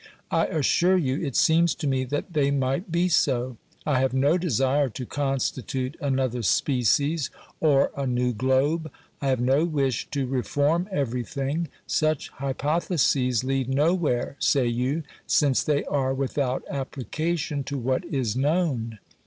[0.31, 3.57] I assure you, it seems to me that they might be so.
[3.85, 8.89] I have no desire to constitute another species or a new globe;
[9.21, 15.83] I have no wish to reform everything; such hypotheses lead nowhere, say you, since they
[15.85, 18.97] are without application to what is known.